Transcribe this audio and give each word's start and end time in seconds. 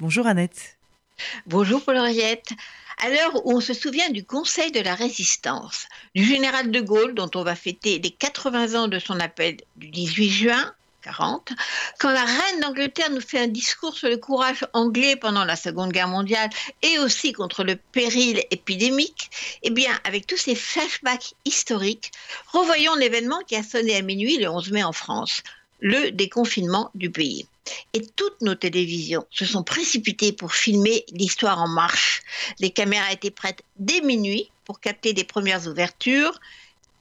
Bonjour 0.00 0.28
Annette. 0.28 0.78
Bonjour 1.46 1.82
Paul 1.82 1.98
Henriette. 1.98 2.52
À 2.98 3.10
l'heure 3.10 3.44
où 3.44 3.56
on 3.56 3.60
se 3.60 3.74
souvient 3.74 4.10
du 4.10 4.24
Conseil 4.24 4.70
de 4.70 4.78
la 4.78 4.94
Résistance, 4.94 5.88
du 6.14 6.24
général 6.24 6.70
de 6.70 6.80
Gaulle 6.80 7.14
dont 7.14 7.28
on 7.34 7.42
va 7.42 7.56
fêter 7.56 7.98
les 7.98 8.12
80 8.12 8.80
ans 8.80 8.86
de 8.86 9.00
son 9.00 9.18
appel 9.18 9.56
du 9.74 9.88
18 9.88 10.30
juin 10.30 10.72
40, 11.02 11.52
quand 11.98 12.12
la 12.12 12.24
reine 12.24 12.60
d'Angleterre 12.60 13.10
nous 13.10 13.20
fait 13.20 13.40
un 13.40 13.48
discours 13.48 13.96
sur 13.96 14.08
le 14.08 14.18
courage 14.18 14.64
anglais 14.72 15.16
pendant 15.16 15.44
la 15.44 15.56
Seconde 15.56 15.90
Guerre 15.90 16.06
mondiale 16.06 16.50
et 16.82 17.00
aussi 17.00 17.32
contre 17.32 17.64
le 17.64 17.74
péril 17.74 18.40
épidémique, 18.52 19.30
eh 19.64 19.70
bien, 19.70 19.98
avec 20.04 20.28
tous 20.28 20.36
ces 20.36 20.54
flashbacks 20.54 21.34
historiques, 21.44 22.12
revoyons 22.52 22.94
l'événement 22.94 23.40
qui 23.48 23.56
a 23.56 23.64
sonné 23.64 23.96
à 23.96 24.02
minuit 24.02 24.38
le 24.38 24.48
11 24.48 24.70
mai 24.70 24.84
en 24.84 24.92
France, 24.92 25.42
le 25.80 26.10
déconfinement 26.10 26.90
du 26.94 27.10
pays. 27.10 27.46
Et 27.92 28.06
toutes 28.16 28.40
nos 28.40 28.54
télévisions 28.54 29.26
se 29.30 29.44
sont 29.44 29.62
précipitées 29.62 30.32
pour 30.32 30.54
filmer 30.54 31.04
l'histoire 31.12 31.60
en 31.60 31.68
marche. 31.68 32.22
Les 32.60 32.70
caméras 32.70 33.12
étaient 33.12 33.30
prêtes 33.30 33.62
dès 33.76 34.00
minuit 34.00 34.50
pour 34.64 34.80
capter 34.80 35.12
les 35.12 35.24
premières 35.24 35.66
ouvertures 35.66 36.38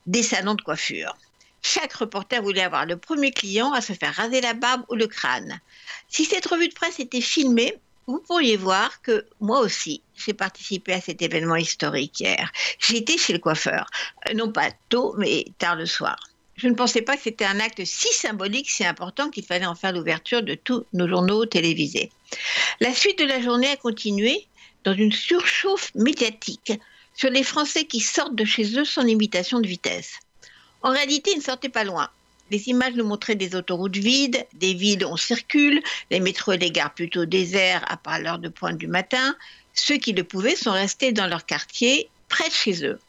des 0.05 0.23
salons 0.23 0.55
de 0.55 0.61
coiffure. 0.61 1.15
Chaque 1.61 1.93
reporter 1.93 2.41
voulait 2.41 2.61
avoir 2.61 2.85
le 2.85 2.97
premier 2.97 3.31
client 3.31 3.73
à 3.73 3.81
se 3.81 3.93
faire 3.93 4.13
raser 4.13 4.41
la 4.41 4.53
barbe 4.53 4.83
ou 4.89 4.95
le 4.95 5.07
crâne. 5.07 5.59
Si 6.07 6.25
cette 6.25 6.45
revue 6.45 6.69
de 6.69 6.73
presse 6.73 6.99
était 6.99 7.21
filmée, 7.21 7.77
vous 8.05 8.19
pourriez 8.19 8.55
voir 8.55 9.01
que 9.01 9.25
moi 9.41 9.59
aussi, 9.59 10.01
j'ai 10.15 10.33
participé 10.33 10.93
à 10.93 11.01
cet 11.01 11.21
événement 11.21 11.57
historique 11.57 12.21
hier. 12.21 12.51
J'étais 12.79 13.17
chez 13.17 13.33
le 13.33 13.39
coiffeur, 13.39 13.89
euh, 14.29 14.33
non 14.33 14.51
pas 14.51 14.71
tôt, 14.87 15.13
mais 15.17 15.45
tard 15.57 15.75
le 15.75 15.85
soir 15.85 16.17
je 16.57 16.67
ne 16.67 16.73
pensais 16.73 17.03
pas 17.03 17.15
que 17.15 17.23
c'était 17.23 17.45
un 17.45 17.59
acte 17.59 17.85
si 17.85 18.11
symbolique, 18.13 18.69
si 18.69 18.83
important 18.83 19.29
qu'il 19.29 19.45
fallait 19.45 19.67
en 19.67 19.75
faire 19.75 19.93
l'ouverture 19.93 20.41
de 20.41 20.55
tous 20.55 20.85
nos 20.93 21.07
journaux 21.07 21.45
télévisés. 21.45 22.11
La 22.79 22.93
suite 22.93 23.19
de 23.19 23.25
la 23.25 23.41
journée 23.41 23.69
a 23.69 23.77
continué 23.77 24.47
dans 24.83 24.93
une 24.93 25.11
surchauffe 25.11 25.93
médiatique 25.93 26.73
sur 27.13 27.29
les 27.29 27.43
Français 27.43 27.85
qui 27.85 27.99
sortent 27.99 28.35
de 28.35 28.45
chez 28.45 28.77
eux 28.79 28.85
sans 28.85 29.03
limitation 29.03 29.59
de 29.59 29.67
vitesse. 29.67 30.19
En 30.81 30.91
réalité, 30.91 31.31
ils 31.31 31.37
ne 31.37 31.43
sortaient 31.43 31.69
pas 31.69 31.83
loin. 31.83 32.09
Les 32.49 32.69
images 32.69 32.93
nous 32.93 33.05
montraient 33.05 33.35
des 33.35 33.55
autoroutes 33.55 33.97
vides, 33.97 34.45
des 34.53 34.73
villes 34.73 35.05
où 35.05 35.09
on 35.09 35.17
circule, 35.17 35.81
les 36.09 36.19
métros 36.19 36.53
et 36.53 36.57
les 36.57 36.71
gares 36.71 36.93
plutôt 36.93 37.25
déserts 37.25 37.83
à 37.87 37.97
part 37.97 38.19
l'heure 38.19 38.39
de 38.39 38.49
pointe 38.49 38.77
du 38.77 38.87
matin. 38.87 39.35
Ceux 39.73 39.97
qui 39.97 40.13
le 40.13 40.23
pouvaient 40.23 40.55
sont 40.55 40.71
restés 40.71 41.11
dans 41.11 41.27
leur 41.27 41.45
quartier, 41.45 42.09
près 42.29 42.47
de 42.49 42.53
chez 42.53 42.85
eux, 42.85 42.99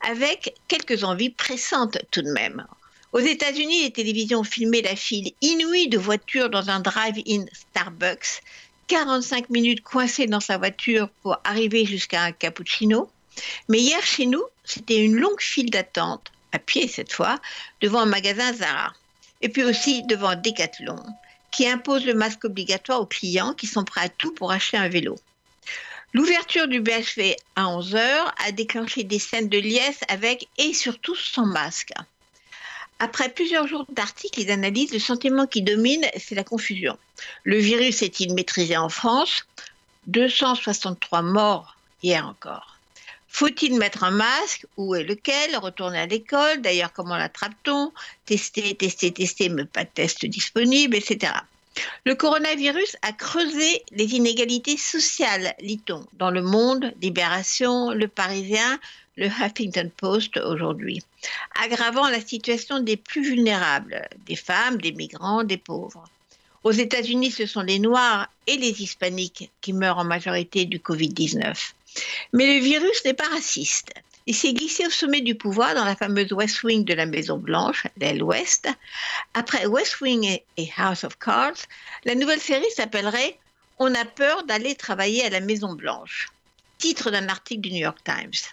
avec 0.00 0.54
quelques 0.66 1.04
envies 1.04 1.30
pressantes 1.30 1.98
tout 2.10 2.22
de 2.22 2.32
même. 2.32 2.66
Aux 3.12 3.18
États-Unis, 3.18 3.82
les 3.82 3.90
télévisions 3.90 4.40
ont 4.40 4.44
filmé 4.44 4.82
la 4.82 4.94
file 4.94 5.32
inouïe 5.40 5.88
de 5.88 5.98
voitures 5.98 6.48
dans 6.48 6.70
un 6.70 6.78
drive-in 6.78 7.44
Starbucks, 7.52 8.40
45 8.86 9.50
minutes 9.50 9.82
coincées 9.82 10.28
dans 10.28 10.38
sa 10.38 10.58
voiture 10.58 11.08
pour 11.22 11.36
arriver 11.42 11.84
jusqu'à 11.84 12.22
un 12.22 12.30
cappuccino. 12.30 13.10
Mais 13.68 13.80
hier, 13.80 14.00
chez 14.04 14.26
nous, 14.26 14.44
c'était 14.62 15.04
une 15.04 15.16
longue 15.16 15.40
file 15.40 15.70
d'attente, 15.70 16.30
à 16.52 16.60
pied 16.60 16.86
cette 16.86 17.12
fois, 17.12 17.40
devant 17.80 17.98
un 17.98 18.06
magasin 18.06 18.52
Zara. 18.52 18.92
Et 19.42 19.48
puis 19.48 19.64
aussi 19.64 20.04
devant 20.04 20.36
Decathlon, 20.36 21.02
qui 21.50 21.66
impose 21.66 22.06
le 22.06 22.14
masque 22.14 22.44
obligatoire 22.44 23.00
aux 23.00 23.06
clients 23.06 23.54
qui 23.54 23.66
sont 23.66 23.84
prêts 23.84 24.02
à 24.02 24.08
tout 24.08 24.32
pour 24.34 24.52
acheter 24.52 24.76
un 24.76 24.88
vélo. 24.88 25.16
L'ouverture 26.12 26.68
du 26.68 26.80
BHV 26.80 27.34
à 27.56 27.64
11h 27.64 27.98
a 28.46 28.52
déclenché 28.52 29.02
des 29.02 29.18
scènes 29.18 29.48
de 29.48 29.58
liesse 29.58 30.00
avec 30.08 30.46
et 30.58 30.74
surtout 30.74 31.16
sans 31.16 31.46
masque. 31.46 31.92
Après 33.02 33.30
plusieurs 33.30 33.66
jours 33.66 33.86
d'articles 33.88 34.40
et 34.40 34.44
d'analyses, 34.44 34.92
le 34.92 34.98
sentiment 34.98 35.46
qui 35.46 35.62
domine, 35.62 36.04
c'est 36.18 36.34
la 36.34 36.44
confusion. 36.44 36.98
Le 37.44 37.56
virus 37.56 38.02
est-il 38.02 38.34
maîtrisé 38.34 38.76
en 38.76 38.90
France? 38.90 39.46
263 40.06 41.22
morts 41.22 41.76
hier 42.02 42.26
encore. 42.26 42.76
Faut-il 43.28 43.78
mettre 43.78 44.04
un 44.04 44.10
masque? 44.10 44.66
Où 44.76 44.94
est 44.94 45.04
lequel? 45.04 45.56
Retourner 45.56 46.00
à 46.00 46.06
l'école? 46.06 46.60
D'ailleurs, 46.60 46.92
comment 46.92 47.16
l'attrape-t-on? 47.16 47.90
Tester, 48.26 48.74
tester, 48.74 49.12
tester, 49.12 49.48
mais 49.48 49.64
pas 49.64 49.84
de 49.84 49.90
test 49.94 50.26
disponible, 50.26 50.94
etc. 50.94 51.32
Le 52.04 52.14
coronavirus 52.14 52.96
a 53.00 53.12
creusé 53.12 53.82
les 53.92 54.14
inégalités 54.14 54.76
sociales, 54.76 55.54
lit-on, 55.60 56.04
dans 56.14 56.30
le 56.30 56.42
monde, 56.42 56.92
Libération, 57.00 57.92
Le 57.92 58.08
Parisien, 58.08 58.78
le 59.16 59.26
Huffington 59.26 59.90
Post 59.96 60.36
aujourd'hui, 60.38 61.02
aggravant 61.62 62.08
la 62.08 62.20
situation 62.20 62.80
des 62.80 62.96
plus 62.96 63.22
vulnérables, 63.22 64.08
des 64.26 64.36
femmes, 64.36 64.80
des 64.80 64.92
migrants, 64.92 65.44
des 65.44 65.58
pauvres. 65.58 66.04
Aux 66.62 66.72
États-Unis, 66.72 67.30
ce 67.30 67.46
sont 67.46 67.62
les 67.62 67.78
Noirs 67.78 68.28
et 68.46 68.56
les 68.56 68.82
Hispaniques 68.82 69.50
qui 69.60 69.72
meurent 69.72 69.98
en 69.98 70.04
majorité 70.04 70.66
du 70.66 70.78
Covid-19. 70.78 71.72
Mais 72.32 72.58
le 72.58 72.64
virus 72.64 73.04
n'est 73.04 73.14
pas 73.14 73.28
raciste. 73.28 73.92
Il 74.26 74.34
s'est 74.34 74.52
glissé 74.52 74.86
au 74.86 74.90
sommet 74.90 75.22
du 75.22 75.34
pouvoir 75.34 75.74
dans 75.74 75.84
la 75.84 75.96
fameuse 75.96 76.32
West 76.32 76.62
Wing 76.62 76.84
de 76.84 76.94
la 76.94 77.06
Maison 77.06 77.38
Blanche, 77.38 77.86
l'aile 77.96 78.22
ouest. 78.22 78.68
Après 79.34 79.66
West 79.66 80.00
Wing 80.00 80.38
et 80.56 80.70
House 80.76 81.04
of 81.04 81.18
Cards, 81.18 81.66
la 82.04 82.14
nouvelle 82.14 82.40
série 82.40 82.70
s'appellerait 82.76 83.38
On 83.78 83.92
a 83.94 84.04
peur 84.04 84.44
d'aller 84.44 84.74
travailler 84.74 85.24
à 85.24 85.30
la 85.30 85.40
Maison 85.40 85.72
Blanche. 85.72 86.28
Titre 86.78 87.10
d'un 87.10 87.28
article 87.28 87.62
du 87.62 87.72
New 87.72 87.80
York 87.80 87.98
Times. 88.04 88.52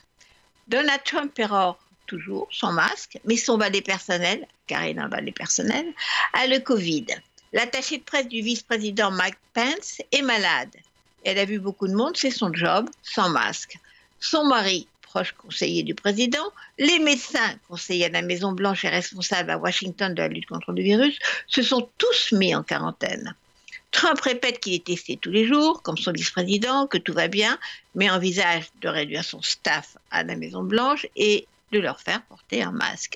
Donald 0.67 1.01
Trump 1.05 1.33
pérore 1.33 1.79
toujours 2.07 2.47
son 2.51 2.71
masque, 2.71 3.19
mais 3.25 3.37
son 3.37 3.57
valet 3.57 3.81
personnel, 3.81 4.45
car 4.65 4.85
il 4.85 4.99
a 4.99 5.03
un 5.03 5.07
valet 5.07 5.31
personnel, 5.31 5.85
a 6.33 6.47
le 6.47 6.59
Covid. 6.59 7.05
L'attaché 7.53 7.97
de 7.97 8.03
presse 8.03 8.27
du 8.27 8.41
vice-président 8.41 9.11
Mike 9.11 9.37
Pence 9.53 10.01
est 10.11 10.21
malade. 10.21 10.75
Elle 11.23 11.39
a 11.39 11.45
vu 11.45 11.59
beaucoup 11.59 11.87
de 11.87 11.93
monde, 11.93 12.17
c'est 12.17 12.31
son 12.31 12.53
job, 12.53 12.89
sans 13.01 13.29
masque. 13.29 13.77
Son 14.19 14.45
mari, 14.45 14.87
proche 15.01 15.33
conseiller 15.33 15.83
du 15.83 15.95
président, 15.95 16.51
les 16.77 16.99
médecins 16.99 17.55
conseillers 17.67 18.05
à 18.05 18.09
la 18.09 18.21
Maison-Blanche 18.21 18.85
et 18.85 18.89
responsables 18.89 19.49
à 19.49 19.57
Washington 19.57 20.13
de 20.13 20.21
la 20.21 20.27
lutte 20.27 20.47
contre 20.47 20.71
le 20.71 20.81
virus, 20.81 21.17
se 21.47 21.61
sont 21.61 21.89
tous 21.97 22.33
mis 22.33 22.53
en 22.55 22.63
quarantaine. 22.63 23.35
Trump 23.97 24.21
répète 24.21 24.59
qu'il 24.59 24.75
est 24.75 24.83
testé 24.83 25.17
tous 25.17 25.31
les 25.31 25.47
jours, 25.47 25.81
comme 25.81 25.97
son 25.97 26.11
vice-président, 26.11 26.85
que 26.85 26.99
tout 26.99 27.13
va 27.13 27.27
bien, 27.27 27.57
mais 27.95 28.11
envisage 28.11 28.65
de 28.79 28.89
réduire 28.89 29.23
son 29.23 29.41
staff 29.41 29.97
à 30.11 30.23
la 30.23 30.35
Maison-Blanche 30.35 31.07
et 31.15 31.47
de 31.71 31.79
leur 31.79 31.99
faire 31.99 32.21
porter 32.21 32.61
un 32.61 32.71
masque. 32.71 33.15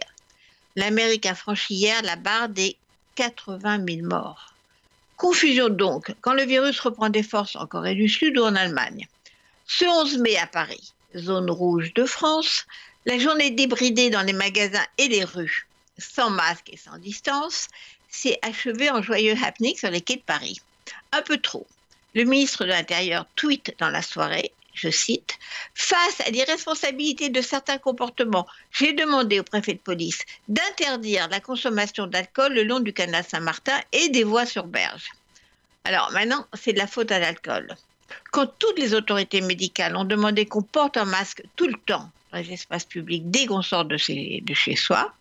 L'Amérique 0.75 1.27
a 1.27 1.35
franchi 1.35 1.75
hier 1.75 2.01
la 2.01 2.15
barre 2.15 2.49
des 2.49 2.77
80 3.13 3.85
000 3.87 4.07
morts. 4.07 4.55
Confusion 5.17 5.69
donc 5.69 6.15
quand 6.21 6.33
le 6.33 6.45
virus 6.45 6.79
reprend 6.79 7.09
des 7.09 7.21
forces 7.21 7.55
en 7.55 7.67
Corée 7.67 7.93
du 7.93 8.09
Sud 8.09 8.39
ou 8.39 8.43
en 8.43 8.55
Allemagne. 8.55 9.07
Ce 9.67 9.85
11 9.85 10.17
mai 10.17 10.35
à 10.37 10.47
Paris, 10.47 10.93
zone 11.15 11.51
rouge 11.51 11.93
de 11.93 12.05
France, 12.05 12.65
la 13.05 13.19
journée 13.19 13.51
débridée 13.51 14.09
dans 14.09 14.23
les 14.23 14.33
magasins 14.33 14.87
et 14.97 15.09
les 15.09 15.25
rues, 15.25 15.67
sans 15.99 16.31
masque 16.31 16.71
et 16.73 16.77
sans 16.77 16.97
distance, 16.97 17.67
s'est 18.09 18.39
achevée 18.41 18.89
en 18.89 19.03
joyeux 19.03 19.35
happening 19.43 19.77
sur 19.77 19.91
les 19.91 20.01
quais 20.01 20.15
de 20.15 20.23
Paris. 20.23 20.59
Un 21.12 21.22
peu 21.22 21.38
trop. 21.38 21.68
Le 22.13 22.24
ministre 22.24 22.66
de 22.66 22.69
l'Intérieur 22.69 23.25
tweet 23.35 23.75
dans 23.79 23.90
la 23.90 24.02
soirée, 24.02 24.52
je 24.74 24.90
cite, 24.90 25.38
Face 25.75 26.22
à 26.22 26.29
l'irresponsabilité 26.29 27.29
de 27.29 27.41
certains 27.41 27.78
comportements, 27.78 28.47
j'ai 28.72 28.94
demandé 28.94 29.40
au 29.40 29.44
préfet 29.44 29.74
de 29.74 29.79
police 29.79 30.19
d'interdire 30.47 31.28
la 31.29 31.40
consommation 31.40 32.07
d'alcool 32.07 32.53
le 32.53 32.63
long 32.63 32.79
du 32.79 32.94
canal 32.94 33.24
Saint-Martin 33.24 33.79
et 33.91 34.09
des 34.09 34.24
voies 34.24 34.46
sur 34.46 34.66
berge. 34.66 35.09
Alors 35.84 36.12
maintenant, 36.12 36.46
c'est 36.53 36.74
de 36.74 36.79
la 36.79 36.88
faute 36.88 37.12
à 37.12 37.19
l'alcool. 37.19 37.75
Quand 38.31 38.47
toutes 38.59 38.79
les 38.79 38.94
autorités 38.94 39.41
médicales 39.41 39.96
ont 39.96 40.06
demandé 40.06 40.46
qu'on 40.46 40.62
porte 40.62 40.97
un 40.97 41.06
masque 41.06 41.44
tout 41.56 41.68
le 41.68 41.78
temps 41.85 42.09
les 42.33 42.53
espaces 42.53 42.85
publics 42.85 43.29
dès 43.29 43.45
qu'on 43.45 43.61
sort 43.61 43.85
de 43.85 43.97
chez, 43.97 44.43
soi, 44.75 45.13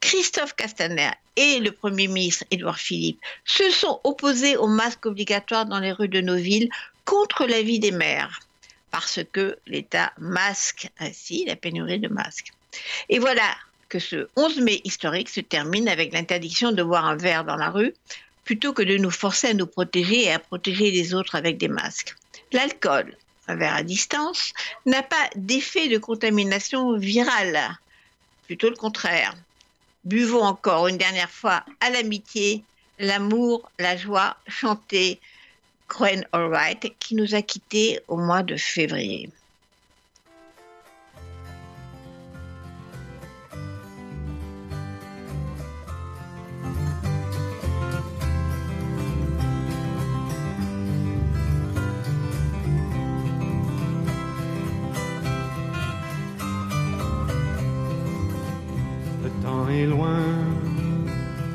Christophe 0.00 0.54
Castaner 0.56 1.10
et 1.36 1.60
le 1.60 1.72
Premier 1.72 2.08
ministre 2.08 2.44
Édouard 2.50 2.78
Philippe 2.78 3.20
se 3.44 3.70
sont 3.70 4.00
opposés 4.04 4.56
au 4.56 4.66
masque 4.66 5.06
obligatoire 5.06 5.66
dans 5.66 5.78
les 5.78 5.92
rues 5.92 6.08
de 6.08 6.20
nos 6.20 6.36
villes 6.36 6.70
contre 7.04 7.46
l'avis 7.46 7.78
des 7.78 7.92
maires, 7.92 8.40
parce 8.90 9.20
que 9.32 9.58
l'État 9.66 10.12
masque 10.18 10.88
ainsi 10.98 11.44
la 11.46 11.56
pénurie 11.56 12.00
de 12.00 12.08
masques. 12.08 12.52
Et 13.08 13.18
voilà 13.18 13.56
que 13.88 13.98
ce 13.98 14.28
11 14.36 14.60
mai 14.60 14.80
historique 14.84 15.28
se 15.28 15.40
termine 15.40 15.88
avec 15.88 16.12
l'interdiction 16.12 16.72
de 16.72 16.82
boire 16.82 17.06
un 17.06 17.16
verre 17.16 17.44
dans 17.44 17.56
la 17.56 17.70
rue, 17.70 17.94
plutôt 18.44 18.72
que 18.72 18.82
de 18.82 18.96
nous 18.96 19.10
forcer 19.10 19.48
à 19.48 19.54
nous 19.54 19.66
protéger 19.66 20.24
et 20.24 20.32
à 20.32 20.38
protéger 20.38 20.90
les 20.90 21.14
autres 21.14 21.34
avec 21.34 21.58
des 21.58 21.68
masques. 21.68 22.14
L'alcool, 22.52 23.16
verre 23.54 23.76
à 23.76 23.82
distance, 23.82 24.52
n'a 24.84 25.02
pas 25.02 25.30
d'effet 25.36 25.88
de 25.88 25.98
contamination 25.98 26.98
virale, 26.98 27.78
plutôt 28.46 28.70
le 28.70 28.76
contraire. 28.76 29.34
Buvons 30.04 30.42
encore 30.42 30.88
une 30.88 30.98
dernière 30.98 31.30
fois 31.30 31.64
à 31.80 31.90
l'amitié, 31.90 32.64
l'amour, 32.98 33.70
la 33.78 33.96
joie, 33.96 34.36
chanter 34.46 35.20
All 36.00 36.26
Alright, 36.32 36.94
qui 36.98 37.14
nous 37.14 37.34
a 37.34 37.42
quittés 37.42 38.00
au 38.08 38.16
mois 38.16 38.42
de 38.42 38.56
février. 38.56 39.30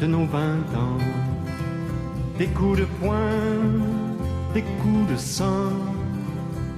De 0.01 0.07
nos 0.07 0.25
vingt 0.25 0.69
ans. 0.75 0.99
Des 2.37 2.47
coups 2.47 2.79
de 2.79 2.85
poing, 2.99 3.39
des 4.53 4.63
coups 4.81 5.11
de 5.11 5.17
sang, 5.17 5.71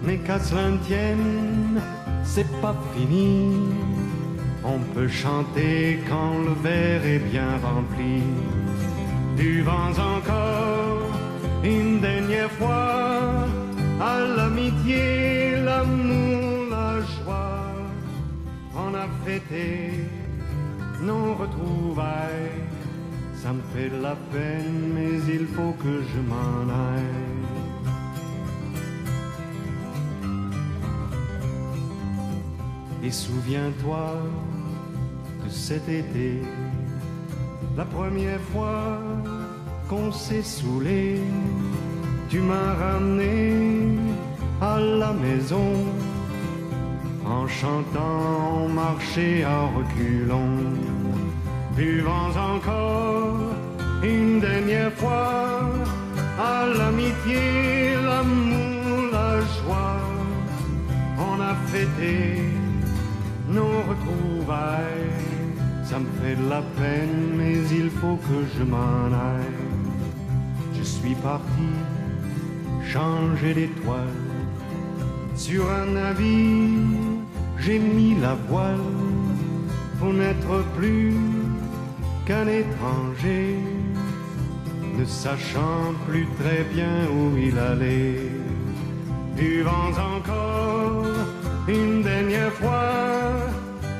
mais 0.04 0.18
qu'à 0.18 0.40
cela 0.40 0.70
ne 0.70 0.78
tienne, 0.78 1.82
c'est 2.24 2.50
pas 2.62 2.76
fini. 2.94 3.56
On 4.64 4.80
peut 4.94 5.08
chanter 5.08 6.00
quand 6.08 6.38
le 6.48 6.54
verre 6.62 7.06
est 7.06 7.24
bien 7.32 7.58
rempli. 7.64 8.22
Du 9.36 9.64
vent 9.64 9.92
encore, 10.16 11.02
une 11.64 12.00
dernière 12.00 12.52
fois, 12.52 13.48
à 14.00 14.20
l'amitié, 14.36 15.56
l'amour, 15.66 16.70
la 16.70 17.00
joie. 17.14 17.72
On 18.76 18.94
a 18.94 19.08
fêté 19.26 20.06
nos 21.04 21.34
retrouvailles. 21.36 22.64
Ça 23.36 23.52
me 23.54 23.62
fait 23.74 23.90
de 23.90 24.02
la 24.02 24.16
peine, 24.32 24.94
mais 24.96 25.14
il 25.34 25.46
faut 25.48 25.74
que 25.84 26.02
je 26.12 26.20
m'en 26.32 26.72
aille. 26.72 27.44
Et 33.04 33.12
souviens-toi 33.12 34.16
de 35.44 35.50
cet 35.50 35.90
été, 35.90 36.42
la 37.76 37.84
première 37.84 38.40
fois 38.54 38.98
qu'on 39.90 40.10
s'est 40.12 40.42
saoulé, 40.42 41.20
tu 42.30 42.40
m'as 42.40 42.74
ramené 42.76 43.98
à 44.62 44.80
la 44.80 45.12
maison. 45.12 45.74
En 47.26 47.48
chantant, 47.48 48.64
on 48.64 48.70
marchait 48.70 49.46
en 49.46 49.68
reculant, 49.78 50.58
buvant 51.76 52.30
encore 52.56 53.38
une 54.04 54.40
dernière 54.40 54.92
fois 54.94 55.62
à 56.40 56.66
l'amitié, 56.78 57.96
l'amour, 58.06 59.12
la 59.12 59.40
joie. 59.56 60.02
On 61.18 61.40
a 61.42 61.56
fêté 61.68 62.42
nos 63.50 63.82
retrouvailles. 63.90 65.12
Ça 65.84 66.00
me 66.00 66.08
fait 66.22 66.36
de 66.36 66.50
la 66.50 66.62
peine, 66.80 67.36
mais 67.38 67.58
il 67.72 67.90
faut 67.90 68.18
que 68.28 68.40
je 68.58 68.64
m'en 68.64 69.08
aille. 69.08 69.62
Je 70.76 70.84
suis 70.84 71.16
parti 71.16 71.70
changer 72.92 73.54
d'étoile. 73.54 74.20
Sur 75.36 75.70
un 75.70 75.86
navire, 75.94 77.24
j'ai 77.60 77.80
mis 77.80 78.16
la 78.20 78.36
voile 78.48 78.90
pour 80.00 80.14
n'être 80.14 80.64
plus 80.78 81.14
qu'un 82.26 82.48
étranger, 82.48 83.58
ne 84.98 85.06
sachant 85.06 85.94
plus 86.08 86.28
très 86.40 86.64
bien 86.74 87.08
où 87.16 87.38
il 87.38 87.58
allait. 87.58 88.32
Buvant 89.36 89.92
encore 90.16 91.06
une 91.68 92.04
dernière 92.04 92.54
fois 92.54 92.92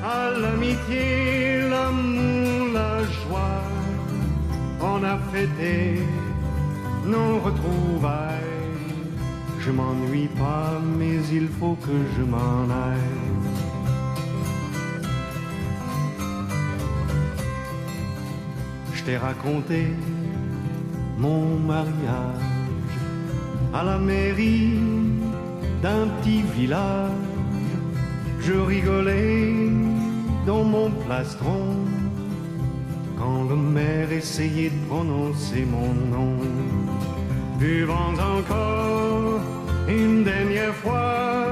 à 0.04 0.30
l'amitié, 0.30 1.68
l'amour, 1.68 2.72
la 2.72 3.02
joie. 3.02 3.62
On 4.80 5.02
a 5.02 5.18
fêté 5.32 6.00
nos 7.06 7.40
retrouvailles. 7.40 8.40
Je 9.60 9.70
m'ennuie 9.70 10.28
pas, 10.38 10.78
mais 10.98 11.18
il 11.32 11.48
faut 11.58 11.76
que 11.86 11.96
je 12.16 12.22
m'en 12.22 12.64
aille. 12.70 13.53
Je 19.04 19.10
t'ai 19.10 19.18
raconté 19.18 19.88
mon 21.18 21.58
mariage 21.58 22.48
à 23.74 23.84
la 23.84 23.98
mairie 23.98 24.78
d'un 25.82 26.08
petit 26.16 26.40
village 26.56 27.10
je 28.40 28.54
rigolais 28.54 29.52
dans 30.46 30.64
mon 30.64 30.90
plastron 30.90 31.66
quand 33.18 33.44
le 33.44 33.56
maire 33.56 34.10
essayait 34.10 34.70
de 34.70 34.86
prononcer 34.88 35.66
mon 35.66 35.92
nom. 36.14 36.36
Buvant 37.58 38.14
encore 38.36 39.40
une 39.86 40.24
dernière 40.24 40.74
fois 40.76 41.46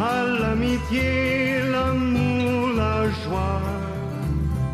à 0.00 0.24
l'amitié, 0.24 1.60
l'amour, 1.72 2.68
la 2.74 3.04
joie. 3.22 3.60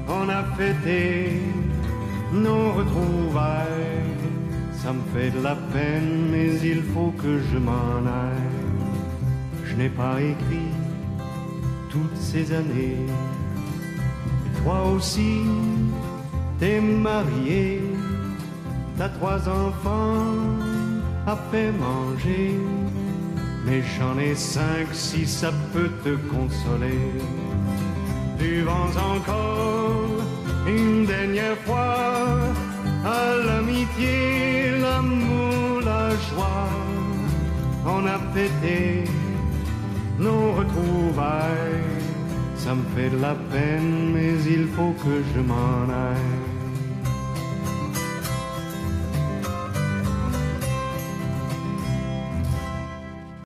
On 0.09 0.29
a 0.29 0.45
fêté 0.57 1.56
nos 2.33 2.73
retrouvailles. 2.73 4.15
Ça 4.73 4.93
me 4.93 5.03
fait 5.13 5.31
de 5.31 5.43
la 5.43 5.57
peine, 5.73 6.29
mais 6.31 6.55
il 6.63 6.83
faut 6.83 7.13
que 7.23 7.41
je 7.51 7.59
m'en 7.59 8.07
aille. 8.07 8.77
Je 9.65 9.75
n'ai 9.75 9.89
pas 9.89 10.21
écrit 10.21 10.73
toutes 11.91 12.17
ces 12.17 12.53
années. 12.53 13.07
Toi 14.63 14.83
aussi, 14.95 15.41
t'es 16.59 16.81
marié, 16.81 17.81
t'as 18.97 19.09
trois 19.09 19.49
enfants 19.49 20.35
à 21.27 21.37
fait 21.51 21.73
manger. 21.73 22.55
Mais 23.65 23.83
j'en 23.99 24.17
ai 24.19 24.35
cinq 24.37 24.87
si 24.93 25.27
ça 25.27 25.51
peut 25.73 25.91
te 26.05 26.15
consoler. 26.33 27.11
Buvons 28.39 28.95
encore 29.15 30.26
une 30.67 31.07
dernière 31.07 31.57
fois 31.65 32.39
à 33.05 33.37
l'amitié, 33.47 34.79
l'amour, 34.81 35.81
la 35.85 36.11
joie. 36.11 36.69
On 37.87 38.05
a 38.07 38.19
fêté 38.35 39.05
nos 40.19 40.53
retrouvailles. 40.53 41.95
Ça 42.57 42.75
me 42.75 42.83
fait 42.97 43.11
de 43.11 43.21
la 43.21 43.35
peine, 43.53 44.13
mais 44.13 44.35
il 44.57 44.67
faut 44.75 44.95
que 45.05 45.23
je 45.35 45.41
m'en 45.41 45.85
aille. 45.89 46.36